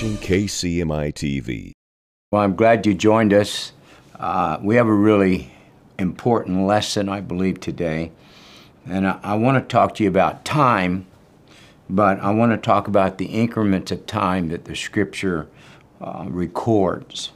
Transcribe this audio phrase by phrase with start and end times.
[0.00, 1.72] watching KCMI TV.
[2.32, 3.72] Well, I'm glad you joined us.
[4.18, 5.52] Uh, we have a really
[5.98, 8.10] important lesson, I believe, today.
[8.86, 11.06] And I, I want to talk to you about time,
[11.90, 15.48] but I want to talk about the increments of time that the scripture
[16.00, 17.32] uh, records.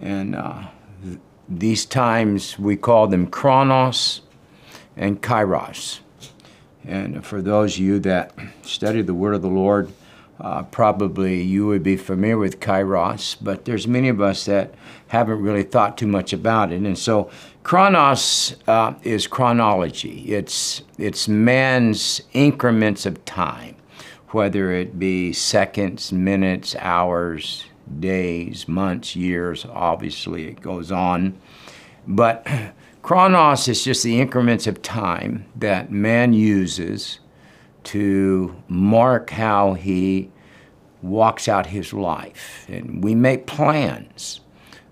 [0.00, 0.68] And uh,
[1.04, 4.22] th- these times, we call them chronos
[4.96, 6.00] and kairos.
[6.86, 9.92] And for those of you that study the word of the Lord,
[10.40, 14.74] uh, probably you would be familiar with kairos, but there's many of us that
[15.08, 16.80] haven't really thought too much about it.
[16.82, 17.30] And so
[17.62, 20.32] chronos uh, is chronology.
[20.32, 23.76] It's, it's man's increments of time,
[24.28, 27.64] whether it be seconds, minutes, hours,
[28.00, 31.38] days, months, years, obviously it goes on.
[32.06, 32.46] But
[33.02, 37.20] chronos is just the increments of time that man uses
[37.84, 40.30] to mark how he
[41.02, 42.64] walks out his life.
[42.68, 44.40] And we make plans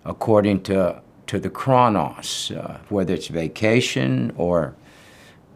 [0.05, 4.75] according to, to the chronos, uh, whether it's vacation or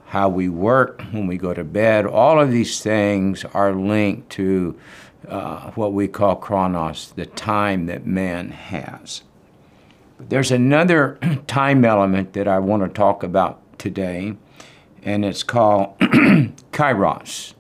[0.07, 2.07] how we work when we go to bed.
[2.07, 4.79] All of these things are linked to
[5.29, 9.23] uh, what we call chronos, the time that man has.
[10.19, 14.37] But there's another time element that I want to talk about today,
[15.05, 17.55] and it's called kairos.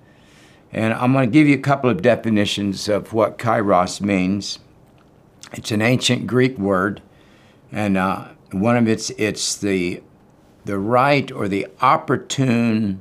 [0.72, 4.58] And I'm going to give you a couple of definitions of what kairos means.
[5.52, 7.00] It's an ancient Greek word,
[7.70, 10.02] and uh, one of its it's the
[10.64, 13.00] the right or the opportune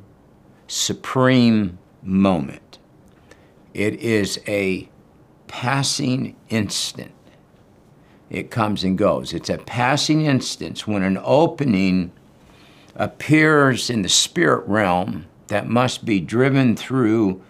[0.68, 2.78] supreme moment.
[3.74, 4.90] It is a
[5.48, 7.12] passing instant.
[8.30, 9.34] It comes and goes.
[9.34, 12.12] It's a passing instance when an opening
[12.96, 17.42] appears in the spirit realm that must be driven through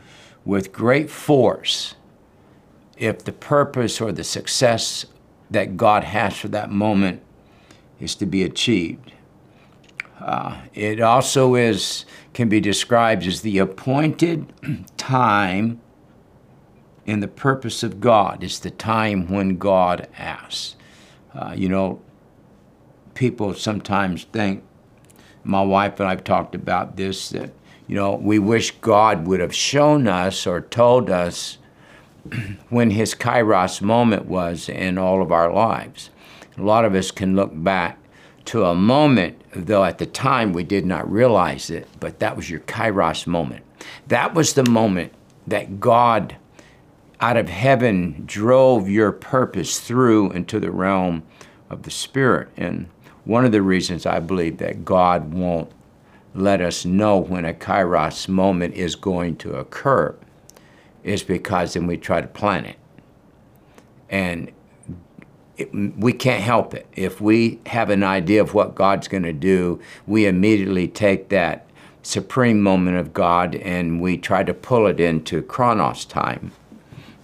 [0.45, 1.95] with great force
[2.97, 5.05] if the purpose or the success
[5.49, 7.21] that God has for that moment
[7.99, 9.13] is to be achieved.
[10.19, 14.53] Uh, it also is can be described as the appointed
[14.97, 15.79] time
[17.05, 18.43] in the purpose of God.
[18.43, 20.75] It's the time when God asks.
[21.33, 22.01] Uh, you know,
[23.13, 24.63] people sometimes think,
[25.43, 27.51] my wife and I've talked about this, that,
[27.87, 31.57] you know, we wish God would have shown us or told us
[32.69, 36.09] when his kairos moment was in all of our lives.
[36.57, 37.97] A lot of us can look back
[38.45, 42.49] to a moment, though at the time we did not realize it, but that was
[42.49, 43.63] your kairos moment.
[44.07, 45.13] That was the moment
[45.47, 46.37] that God
[47.19, 51.23] out of heaven drove your purpose through into the realm
[51.69, 52.49] of the spirit.
[52.57, 52.89] And
[53.25, 55.71] one of the reasons I believe that God won't
[56.35, 60.15] let us know when a kairos moment is going to occur
[61.03, 62.77] is because then we try to plan it.
[64.09, 64.51] And
[65.57, 66.87] it, we can't help it.
[66.93, 71.67] If we have an idea of what God's going to do, we immediately take that
[72.01, 76.51] supreme moment of God and we try to pull it into chronos time.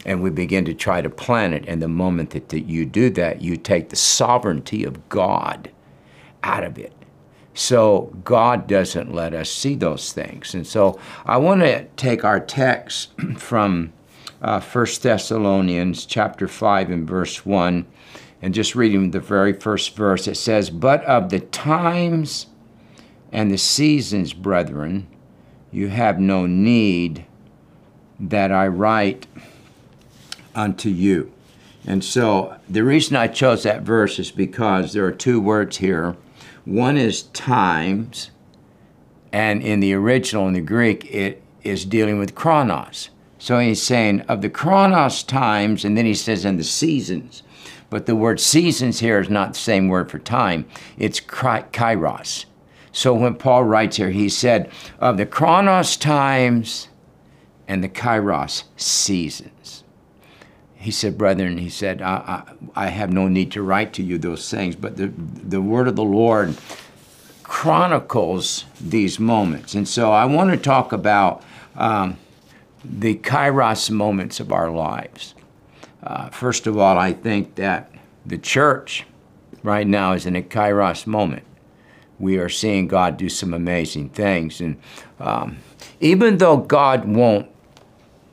[0.05, 1.65] And we begin to try to plan it.
[1.67, 5.69] And the moment that, that you do that, you take the sovereignty of God
[6.44, 6.94] out of it.
[7.53, 10.53] So God doesn't let us see those things.
[10.53, 13.91] And so I want to take our text from
[14.41, 17.85] uh, 1 Thessalonians chapter 5 and verse 1
[18.41, 20.27] and just reading the very first verse.
[20.27, 22.47] It says, But of the times
[23.31, 25.07] and the seasons, brethren,
[25.71, 27.25] you have no need
[28.19, 29.27] that I write
[30.56, 31.31] unto you.
[31.85, 36.16] And so the reason I chose that verse is because there are two words here
[36.69, 38.30] one is times,
[39.34, 43.09] and in the original, in the Greek, it is dealing with chronos.
[43.40, 47.41] So he's saying of the chronos times, and then he says in the seasons.
[47.90, 52.46] But the word seasons here is not the same word for time, it's kairos.
[52.91, 56.89] So when Paul writes here, he said, of the chronos times
[57.68, 59.83] and the kairos seasons
[60.79, 62.43] he said, Brethren, he said, I,
[62.75, 65.89] I, I, have no need to write to you those things, but the, the word
[65.89, 66.55] of the Lord
[67.43, 69.75] chronicles these moments.
[69.75, 71.43] And so I want to talk about
[71.75, 72.17] um,
[72.85, 75.35] the kairos moments of our lives.
[76.01, 77.91] Uh, first of all, I think that
[78.25, 79.05] the church
[79.63, 81.43] right now is in a kairos moment.
[82.19, 84.61] We are seeing God do some amazing things.
[84.61, 84.79] And
[85.19, 85.57] um,
[85.99, 87.49] even though God won't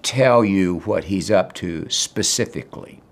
[0.07, 3.03] tell you what he's up to specifically.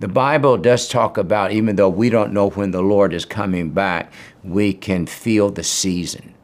[0.00, 3.70] The Bible does talk about, even though we don't know when the Lord is coming
[3.70, 4.12] back,
[4.42, 6.34] we can feel the season.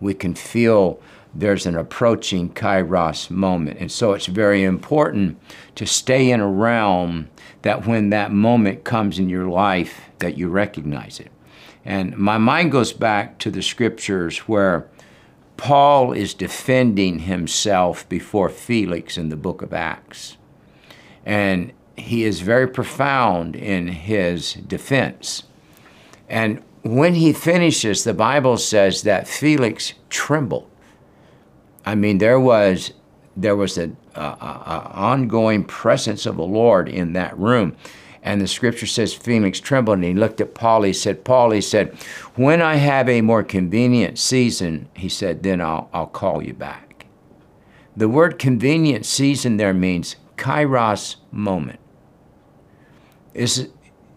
[0.00, 0.98] We can feel
[1.34, 3.78] there's an approaching kairos moment.
[3.80, 5.38] And so it's very important
[5.74, 7.28] to stay in a realm
[7.60, 11.30] that when that moment comes in your life that you recognize it.
[11.84, 14.88] And my mind goes back to the scriptures where
[15.56, 20.36] Paul is defending himself before Felix in the book of Acts.
[21.24, 25.44] And he is very profound in his defense.
[26.28, 30.70] And when he finishes, the Bible says that Felix trembled.
[31.84, 32.92] I mean, there was
[33.36, 37.76] there was an ongoing presence of the Lord in that room.
[38.26, 40.82] And the scripture says Felix trembled and he looked at Paul.
[40.82, 41.94] He said, Paul, he said,
[42.34, 47.06] when I have a more convenient season, he said, then I'll, I'll call you back.
[47.96, 51.78] The word convenient season there means kairos moment.
[53.32, 53.68] Is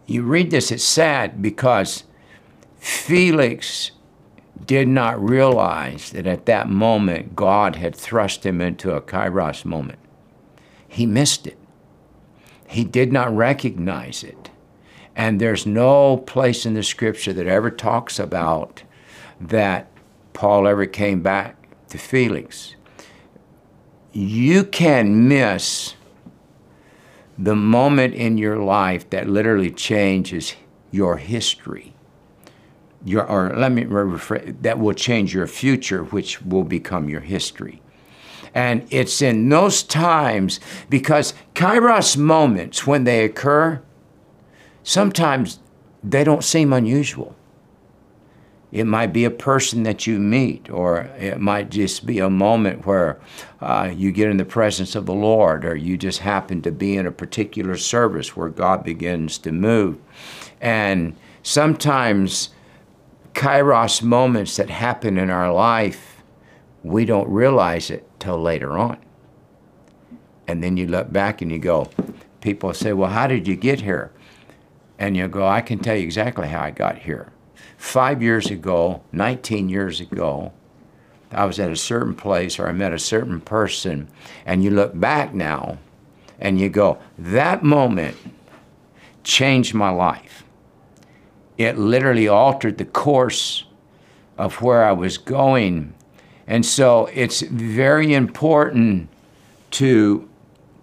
[0.07, 2.05] you read this, it's sad because
[2.79, 3.91] Felix
[4.65, 9.99] did not realize that at that moment God had thrust him into a kairos moment.
[10.87, 11.58] He missed it.
[12.69, 14.51] He did not recognize it.
[15.15, 18.83] And there's no place in the scripture that ever talks about
[19.41, 19.87] that
[20.33, 22.75] Paul ever came back to Felix.
[24.13, 25.95] You can miss
[27.39, 30.55] the moment in your life that literally changes
[30.91, 31.95] your history.
[33.03, 37.81] Your, or let me rephrase, that will change your future, which will become your history.
[38.53, 40.59] And it's in those times
[40.89, 43.81] because kairos moments, when they occur,
[44.83, 45.59] sometimes
[46.03, 47.35] they don't seem unusual.
[48.71, 52.85] It might be a person that you meet, or it might just be a moment
[52.85, 53.19] where
[53.61, 56.95] uh, you get in the presence of the Lord, or you just happen to be
[56.95, 59.97] in a particular service where God begins to move.
[60.61, 62.49] And sometimes,
[63.33, 66.08] kairos moments that happen in our life,
[66.83, 68.97] we don't realize it till later on.
[70.47, 71.89] And then you look back and you go,
[72.41, 74.11] people say, Well, how did you get here?
[74.97, 77.31] And you go, I can tell you exactly how I got here
[77.79, 80.51] five years ago, 19 years ago,
[81.31, 84.09] I was at a certain place or I met a certain person,
[84.45, 85.77] and you look back now
[86.39, 88.17] and you go, that moment
[89.23, 90.43] changed my life.
[91.57, 93.63] It literally altered the course
[94.37, 95.93] of where I was going.
[96.49, 99.07] And so it's very important
[99.71, 100.27] to,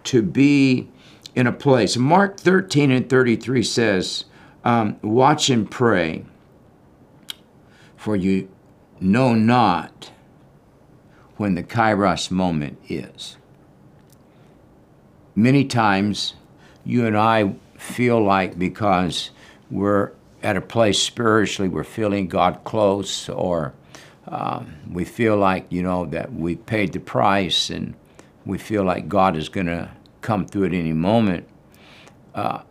[0.04, 0.88] to be
[1.34, 1.96] in a place.
[1.96, 4.26] Mark 13 and 33 says,
[4.64, 6.24] um, Watch and pray
[7.96, 8.48] for you
[9.00, 10.12] know not
[11.36, 13.36] when the kairos moment is.
[15.34, 16.34] Many times,
[16.84, 19.30] you and I feel like because
[19.68, 20.12] we're
[20.44, 23.74] at a place spiritually, we're feeling God close, or
[24.28, 27.94] um, we feel like, you know, that we paid the price and
[28.44, 29.90] we feel like God is going to
[30.20, 31.48] come through at any moment.
[32.34, 32.62] Uh,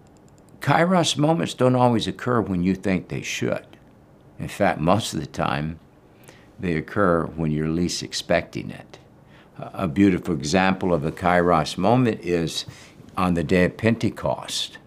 [0.60, 3.66] kairos moments don't always occur when you think they should.
[4.38, 5.80] In fact, most of the time,
[6.60, 9.00] they occur when you're least expecting it.
[9.58, 12.66] A beautiful example of a kairos moment is
[13.16, 14.78] on the day of Pentecost.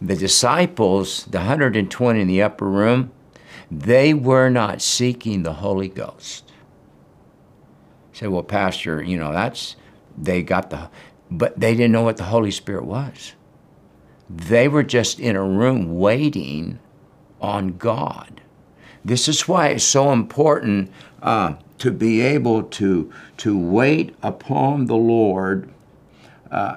[0.00, 3.10] The disciples, the 120 in the upper room,
[3.70, 6.52] they were not seeking the Holy Ghost.
[8.12, 9.76] Say, well, Pastor, you know, that's,
[10.16, 10.88] they got the,
[11.30, 13.34] but they didn't know what the Holy Spirit was.
[14.30, 16.78] They were just in a room waiting
[17.40, 18.40] on God.
[19.04, 20.90] This is why it's so important
[21.22, 25.72] uh, to be able to, to wait upon the Lord
[26.50, 26.76] uh,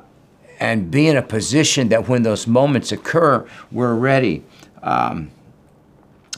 [0.60, 4.44] and be in a position that when those moments occur, we're ready.
[4.84, 5.32] Um,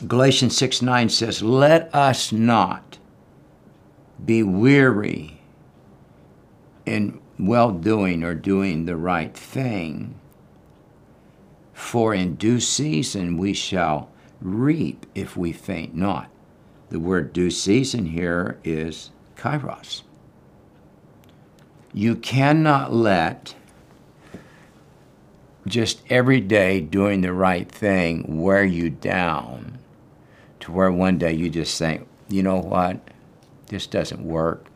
[0.07, 2.97] Galatians 6 9 says, Let us not
[4.23, 5.41] be weary
[6.85, 10.19] in well doing or doing the right thing,
[11.73, 14.09] for in due season we shall
[14.41, 16.29] reap if we faint not.
[16.89, 20.01] The word due season here is kairos.
[21.93, 23.53] You cannot let
[25.67, 29.77] just every day doing the right thing wear you down
[30.61, 32.99] to where one day you just think, you know what,
[33.67, 34.67] this doesn't work.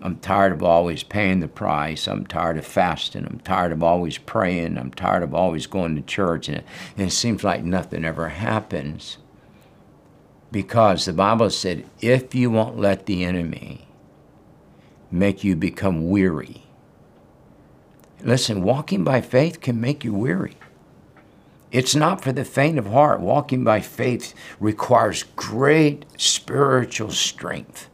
[0.00, 2.08] I'm tired of always paying the price.
[2.08, 3.24] I'm tired of fasting.
[3.24, 4.76] I'm tired of always praying.
[4.76, 6.48] I'm tired of always going to church.
[6.48, 6.64] And it,
[6.96, 9.18] and it seems like nothing ever happens.
[10.50, 13.86] Because the Bible said, if you won't let the enemy
[15.10, 16.64] make you become weary,
[18.24, 20.56] listen, walking by faith can make you weary.
[21.72, 23.20] It's not for the faint of heart.
[23.20, 27.88] Walking by faith requires great spiritual strength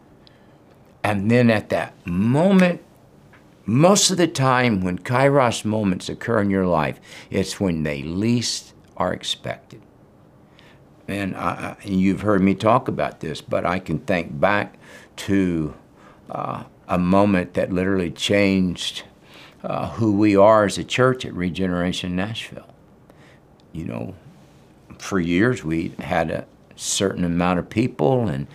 [1.05, 2.83] And then at that moment,
[3.67, 8.75] most of the time when kairos moments occur in your life, it's when they least
[8.97, 9.83] are expected.
[11.09, 14.79] And I, you've heard me talk about this, but I can think back
[15.19, 15.75] to
[16.31, 19.05] uh, a moment that literally changed
[19.65, 22.68] uh, who we are as a church at Regeneration Nashville.
[23.73, 24.15] You know,
[24.99, 26.47] for years we had a
[26.77, 28.47] certain amount of people and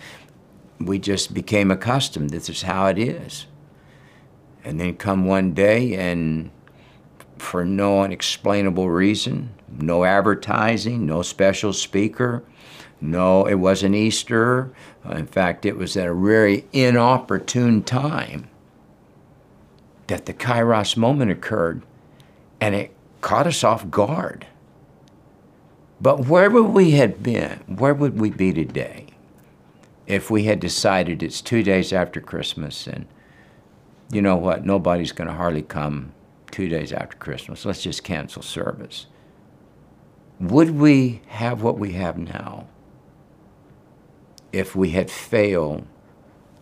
[0.78, 2.30] we just became accustomed.
[2.30, 3.46] This is how it is.
[4.64, 6.50] And then come one day and
[7.38, 12.42] for no unexplainable reason, no advertising, no special speaker,
[13.00, 14.72] no, it wasn't Easter.
[15.10, 18.48] In fact, it was at a very inopportune time
[20.06, 21.82] that the Kairos moment occurred
[22.60, 24.46] and it caught us off guard.
[26.04, 27.60] But where would we have been?
[27.66, 29.06] Where would we be today
[30.06, 33.06] if we had decided it's two days after Christmas and
[34.12, 36.12] you know what, nobody's going to hardly come
[36.50, 37.64] two days after Christmas.
[37.64, 39.06] Let's just cancel service.
[40.40, 42.66] Would we have what we have now
[44.52, 45.86] if we had failed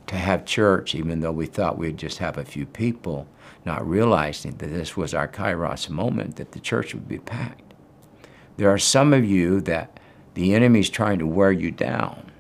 [0.07, 3.27] to have church, even though we thought we'd just have a few people,
[3.65, 7.72] not realizing that this was our kairos moment, that the church would be packed?
[8.57, 9.99] There are some of you that
[10.35, 12.31] the enemy's trying to wear you down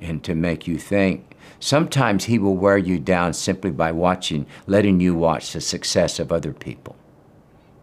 [0.00, 1.36] and to make you think.
[1.58, 6.32] Sometimes he will wear you down simply by watching, letting you watch the success of
[6.32, 6.96] other people.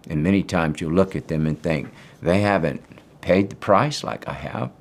[0.09, 2.81] And many times you look at them and think, they haven't
[3.21, 4.71] paid the price like I have.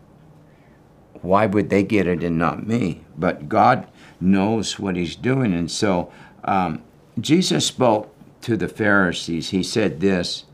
[1.21, 3.03] Why would they get it and not me?
[3.19, 3.87] But God
[4.21, 5.53] knows what He's doing.
[5.53, 6.13] And so
[6.45, 6.83] um,
[7.21, 9.51] Jesus spoke to the Pharisees.
[9.51, 10.45] He said this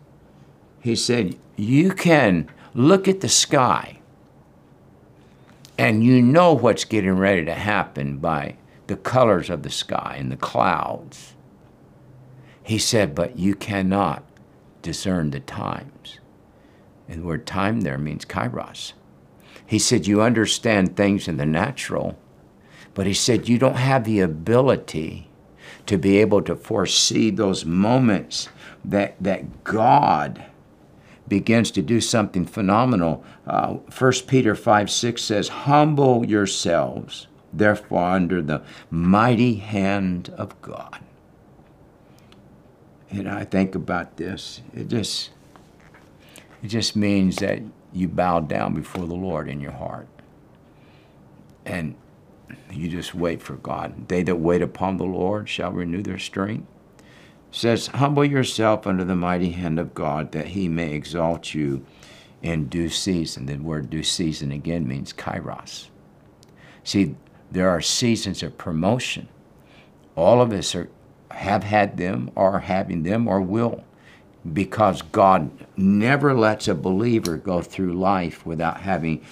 [0.81, 4.01] He said, You can look at the sky
[5.79, 8.57] and you know what's getting ready to happen by
[8.89, 11.37] the colors of the sky and the clouds.
[12.65, 14.25] He said, But you cannot
[14.83, 16.19] discern the times.
[17.09, 18.95] And the word time there means kairos.
[19.65, 22.19] He said, You understand things in the natural,
[22.93, 25.31] but he said, You don't have the ability
[25.87, 28.49] to be able to foresee those moments
[28.85, 30.47] that, that God
[31.29, 33.25] begins to do something phenomenal.
[33.47, 41.01] Uh, 1 Peter 5 6 says, Humble yourselves, therefore, under the mighty hand of God.
[43.11, 44.63] And I think about this.
[44.75, 45.31] It just,
[46.63, 47.61] it just means that
[47.93, 50.09] you bow down before the Lord in your heart.
[51.65, 51.95] And
[52.71, 54.09] you just wait for God.
[54.09, 56.67] They that wait upon the Lord shall renew their strength.
[57.53, 61.85] Says, Humble yourself under the mighty hand of God, that he may exalt you
[62.43, 63.47] in due season.
[63.47, 65.89] The word due season again means kairos.
[66.83, 67.15] See,
[67.51, 69.29] there are seasons of promotion.
[70.17, 70.89] All of us are,
[71.31, 73.85] have had them, are having them, or will
[74.51, 79.25] because God never lets a believer go through life without having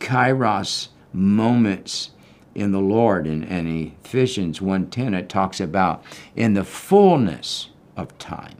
[0.00, 2.10] kairos moments
[2.54, 3.26] in the Lord.
[3.26, 6.02] And, and Ephesians 1.10, it talks about
[6.36, 8.56] in the fullness of time.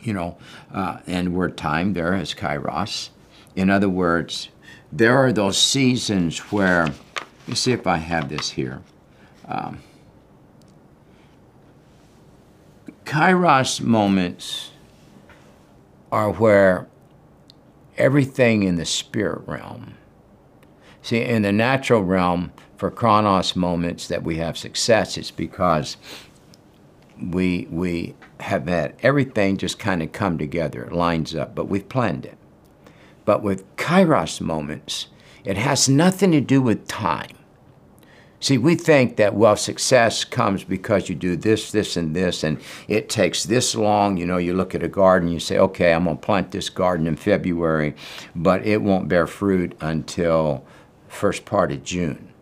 [0.00, 0.38] You know,
[0.72, 3.08] uh, and word time there is kairos.
[3.56, 4.50] In other words,
[4.92, 8.82] there are those seasons where, let me see if I have this here.
[9.46, 9.80] Um,
[13.04, 14.70] Kairos moments
[16.10, 16.88] are where
[17.96, 19.94] everything in the spirit realm,
[21.04, 25.96] see, in the natural realm, for chronos moments that we have success, it's because
[27.22, 31.88] we, we have had everything just kind of come together, it lines up, but we've
[31.88, 32.36] planned it.
[33.24, 35.06] But with kairos moments,
[35.44, 37.38] it has nothing to do with time.
[38.40, 42.60] See, we think that, well, success comes because you do this, this, and this, and
[42.88, 44.18] it takes this long.
[44.18, 46.68] You know, you look at a garden, you say, okay, I'm going to plant this
[46.68, 47.94] garden in February,
[48.34, 50.66] but it won't bear fruit until
[51.14, 52.32] first part of June.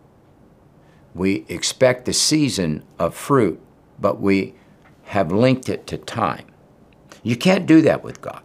[1.15, 3.59] We expect the season of fruit,
[3.99, 4.55] but we
[5.03, 6.47] have linked it to time.
[7.21, 8.41] You can't do that with God.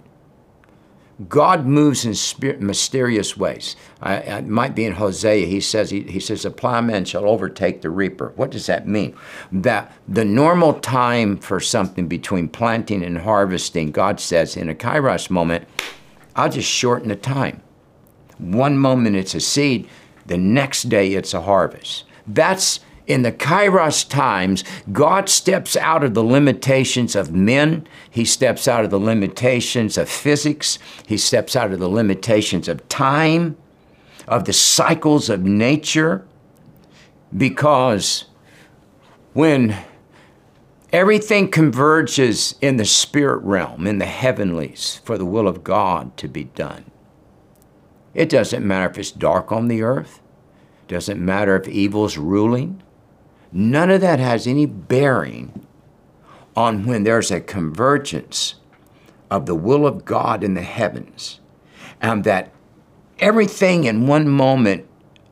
[1.28, 3.75] God moves in spirit, mysterious ways.
[4.00, 5.47] I, it might be in Hosea.
[5.47, 8.32] He says, he, he says, the plowman shall overtake the reaper.
[8.37, 9.16] What does that mean?
[9.50, 15.28] That the normal time for something between planting and harvesting, God says, in a kairos
[15.28, 15.66] moment,
[16.37, 17.62] I'll just shorten the time.
[18.38, 19.88] One moment it's a seed,
[20.28, 22.04] the next day it's a harvest.
[22.26, 27.88] That's in the kairos times, God steps out of the limitations of men.
[28.11, 30.78] He steps out of the limitations of physics.
[31.06, 33.56] He steps out of the limitations of time,
[34.28, 36.26] of the cycles of nature,
[37.35, 38.26] because
[39.32, 39.75] when
[40.92, 46.28] everything converges in the spirit realm, in the heavenlies, for the will of God to
[46.28, 46.85] be done.
[48.18, 50.20] It doesn't matter if it's dark on the earth,
[50.82, 52.82] It doesn't matter if evil's ruling.
[53.52, 55.64] None of that has any bearing
[56.56, 58.56] on when there's a convergence
[59.30, 61.38] of the will of God in the heavens
[62.00, 62.50] and that
[63.20, 64.88] everything in one moment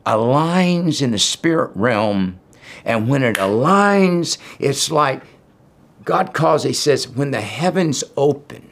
[0.07, 2.39] aligns in the spirit realm.
[2.85, 5.25] And when it aligns, it's like
[6.05, 8.66] God calls, He says, when the heavens open.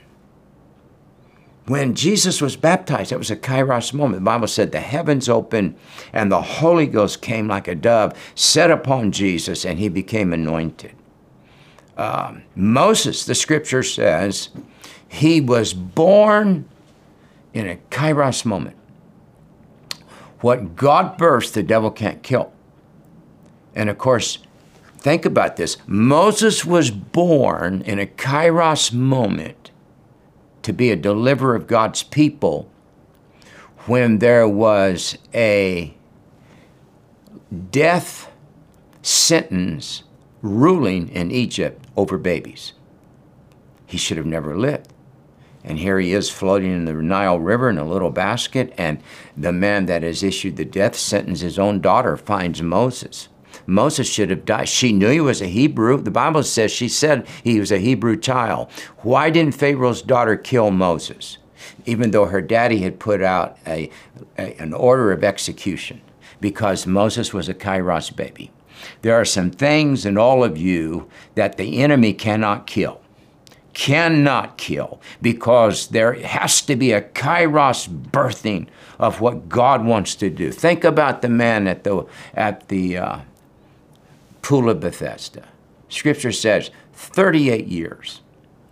[1.66, 4.20] When Jesus was baptized, it was a kairos moment.
[4.20, 5.76] The Bible said the heavens opened
[6.12, 10.94] and the Holy Ghost came like a dove, set upon Jesus, and he became anointed.
[11.96, 14.50] Um, Moses, the scripture says,
[15.08, 16.68] he was born
[17.54, 18.76] in a kairos moment.
[20.40, 22.52] What God bursts, the devil can't kill.
[23.74, 24.38] And of course,
[24.98, 29.70] think about this Moses was born in a kairos moment
[30.64, 32.70] to be a deliverer of God's people
[33.86, 35.94] when there was a
[37.70, 38.30] death
[39.02, 40.02] sentence
[40.42, 42.72] ruling in Egypt over babies.
[43.86, 44.92] He should have never lived.
[45.62, 49.02] And here he is floating in the Nile River in a little basket, and
[49.34, 53.28] the man that has issued the death sentence, his own daughter, finds Moses.
[53.66, 54.68] Moses should have died.
[54.68, 56.00] She knew he was a Hebrew.
[56.00, 58.70] The Bible says she said he was a Hebrew child.
[58.98, 61.38] Why didn't Pharaoh's daughter kill Moses?
[61.86, 63.90] Even though her daddy had put out a,
[64.38, 66.00] a an order of execution
[66.40, 68.50] because Moses was a Kairos baby.
[69.02, 73.00] There are some things in all of you that the enemy cannot kill
[73.74, 78.68] cannot kill because there has to be a kairos birthing
[78.98, 80.50] of what God wants to do.
[80.52, 83.18] Think about the man at the at the uh,
[84.44, 85.48] pool of Bethesda.
[85.88, 88.20] Scripture says 38 years,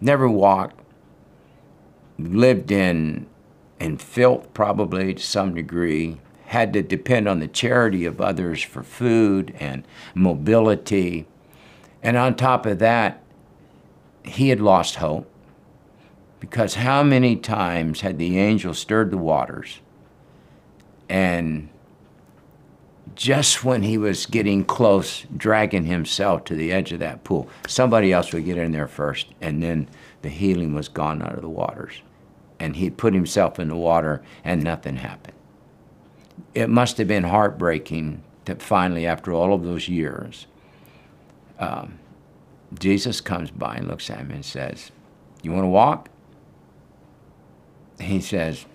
[0.02, 0.78] never walked,
[2.18, 3.26] lived in
[3.80, 8.82] in filth probably to some degree, had to depend on the charity of others for
[8.82, 11.26] food and mobility.
[12.02, 13.22] And on top of that,
[14.24, 15.28] he had lost hope
[16.38, 19.80] because how many times had the angel stirred the waters
[21.08, 21.70] and
[23.14, 28.12] just when he was getting close, dragging himself to the edge of that pool, somebody
[28.12, 29.88] else would get in there first, and then
[30.22, 32.02] the healing was gone out of the waters.
[32.58, 35.36] And he'd put himself in the water, and nothing happened.
[36.54, 40.46] It must have been heartbreaking that finally, after all of those years,
[41.58, 41.98] um,
[42.78, 44.90] Jesus comes by and looks at him and says,
[45.42, 46.08] You want to walk?
[48.00, 48.66] He says,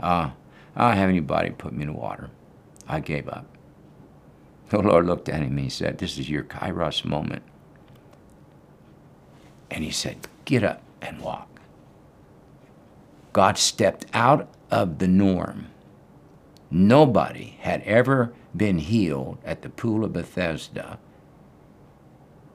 [0.00, 0.30] uh,
[0.76, 2.30] I don't have anybody put me in the water.
[2.88, 3.46] I gave up.
[4.70, 7.42] The Lord looked at him and he said, This is your kairos moment.
[9.70, 11.48] And he said, Get up and walk.
[13.32, 15.66] God stepped out of the norm.
[16.70, 20.98] Nobody had ever been healed at the pool of Bethesda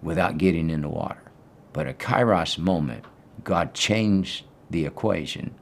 [0.02, 1.22] without getting in the water.
[1.74, 3.06] But a kairos moment,
[3.44, 5.54] God changed the equation,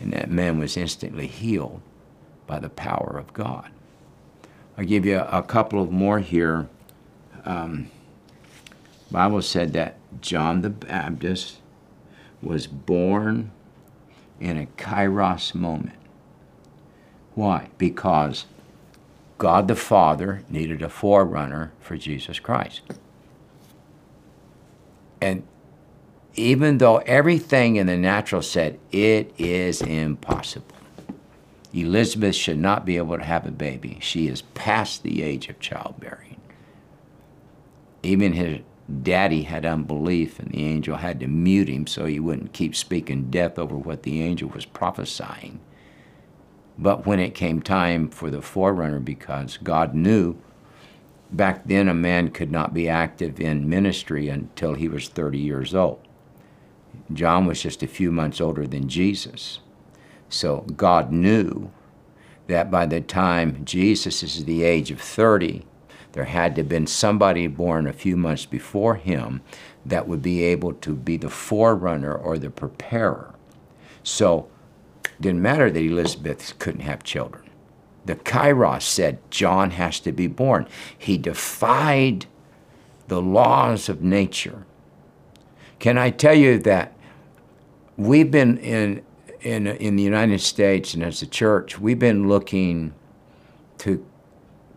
[0.00, 1.80] and that man was instantly healed
[2.46, 3.70] by the power of God.
[4.78, 6.68] I'll give you a, couple of more here.
[7.44, 7.90] Um,
[9.10, 11.58] Bible said that John the Baptist
[12.42, 13.52] was born
[14.38, 15.96] in a kairos moment.
[17.34, 17.68] Why?
[17.78, 18.46] Because
[19.38, 22.82] God the Father needed a forerunner for Jesus Christ.
[25.20, 25.42] And
[26.34, 30.75] even though everything in the natural said it is impossible,
[31.76, 33.98] Elizabeth should not be able to have a baby.
[34.00, 36.40] She is past the age of childbearing.
[38.02, 38.60] Even his
[39.02, 43.30] daddy had unbelief, and the angel had to mute him so he wouldn't keep speaking
[43.30, 45.60] death over what the angel was prophesying.
[46.78, 50.36] But when it came time for the forerunner, because God knew
[51.30, 55.74] Back then, a man could not be active in ministry until he was 30 years
[55.74, 56.00] old.
[57.12, 59.58] John was just a few months older than Jesus.
[60.28, 61.70] So God knew
[62.46, 65.66] that by the time Jesus is the age of 30,
[66.12, 69.42] there had to have been somebody born a few months before him
[69.84, 73.34] that would be able to be the forerunner or the preparer.
[74.02, 74.48] So
[75.04, 77.46] it didn't matter that Elizabeth couldn't have children
[78.06, 80.66] the Kairos said John has to be born.
[80.96, 82.26] He defied
[83.08, 84.64] the laws of nature.
[85.78, 86.94] Can I tell you that
[87.96, 89.02] we've been in,
[89.40, 92.94] in, in the United States and as a church, we've been looking
[93.78, 94.04] to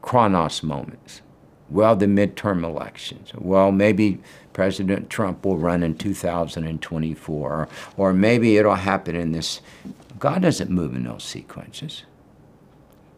[0.02, 1.22] chronos moments.
[1.69, 3.32] Well, the midterm elections.
[3.36, 4.19] Well, maybe
[4.54, 9.62] President Trump will run in 2024, or, or maybe it'll happen in this.
[10.17, 12.04] God doesn't move in those sequences.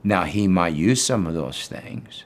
[0.04, 2.26] Now, He might use some of those things,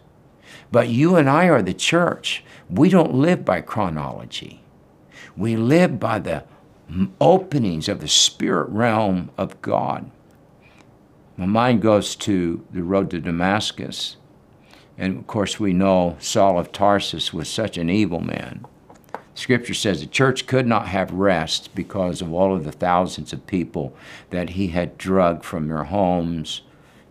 [0.72, 2.44] but you and I are the church.
[2.70, 4.64] We don't live by chronology.
[5.38, 6.46] We live by the
[7.20, 10.10] openings of the spirit realm of God.
[11.38, 14.18] My mind goes to the road to Damascus.
[14.98, 18.66] And of course, we know Saul of Tarsus was such an evil man.
[19.34, 23.46] Scripture says the church could not have rest because of all of the thousands of
[23.48, 23.94] people
[24.30, 26.62] that he had drugged from their homes,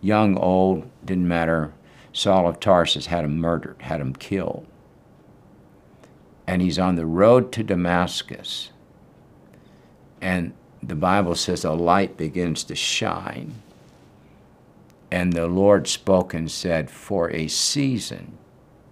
[0.01, 1.71] young, old, didn't matter.
[2.11, 4.65] Saul of Tarsus had him murdered, had him killed.
[6.47, 8.71] And he's on the road to Damascus.
[10.25, 13.61] And the Bible says a light begins to shine.
[15.11, 18.39] And the Lord spoke and said, For a season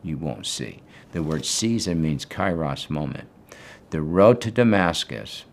[0.04, 0.84] you won't see.
[1.12, 3.28] The word season means kairos moment.
[3.90, 5.46] The road to Damascus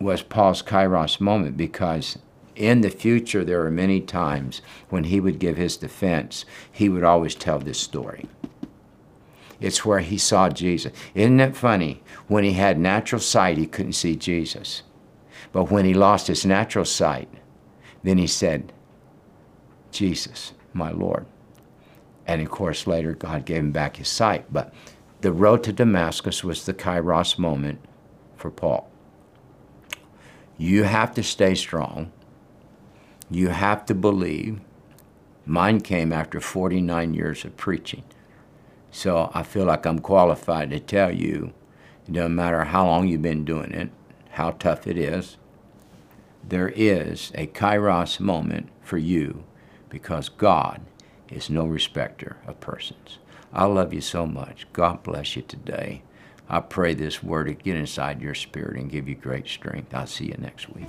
[0.00, 2.18] was Paul's kairos moment because
[2.56, 7.04] in the future there are many times when he would give his defense, he would
[7.04, 8.24] always tell this story.
[9.60, 10.92] It's where he saw Jesus.
[11.14, 12.02] Isn't it funny?
[12.28, 14.82] When he had natural sight, he couldn't see Jesus.
[15.52, 17.28] But when he lost his natural sight,
[18.02, 18.72] then he said,
[19.90, 21.26] Jesus, my Lord.
[22.26, 24.52] And of course, later, God gave him back his sight.
[24.52, 24.72] But
[25.20, 27.80] the road to Damascus was the kairos moment
[28.36, 28.90] for Paul.
[30.56, 32.12] You have to stay strong.
[33.30, 34.60] You have to believe.
[35.44, 38.04] Mine came after 49 years of preaching.
[38.90, 41.52] So I feel like I'm qualified to tell you
[42.08, 43.90] it doesn't matter how long you've been doing it,
[44.30, 45.36] how tough it is,
[46.42, 49.44] there is a kairos moment for you
[49.88, 50.80] because God
[51.28, 53.18] is no respecter of persons.
[53.52, 54.66] I love you so much.
[54.72, 56.02] God bless you today.
[56.48, 59.94] I pray this word to get inside your spirit and give you great strength.
[59.94, 60.88] I'll see you next week.